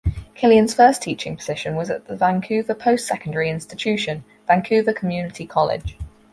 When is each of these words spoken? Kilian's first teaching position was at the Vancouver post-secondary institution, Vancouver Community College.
Kilian's 0.35 0.73
first 0.73 1.03
teaching 1.03 1.37
position 1.37 1.75
was 1.75 1.91
at 1.91 2.07
the 2.07 2.15
Vancouver 2.15 2.73
post-secondary 2.73 3.51
institution, 3.51 4.23
Vancouver 4.47 4.93
Community 4.93 5.45
College. 5.45 5.95